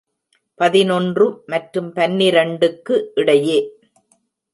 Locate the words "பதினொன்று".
0.59-1.43